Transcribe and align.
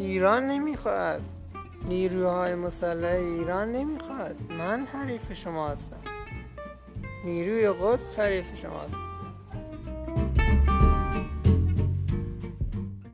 ایران 0.00 0.46
نمی‌خواد. 0.46 1.22
نیروهای 1.88 2.54
مسلح 2.54 3.08
ایران 3.08 3.72
نمی‌خواد. 3.72 4.36
من 4.58 4.86
حریف 4.92 5.32
شما 5.32 5.68
هستم. 5.68 5.96
نیروی 7.24 7.70
قدس 7.70 8.18
حریف 8.18 8.44
شما 8.54 8.80
هستم. 8.80 9.09